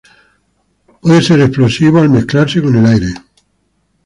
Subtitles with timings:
[0.99, 3.13] Puede ser explosivo al mezclarse con el aire.